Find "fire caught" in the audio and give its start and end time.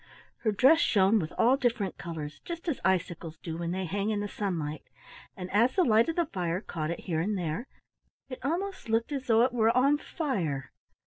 6.25-6.89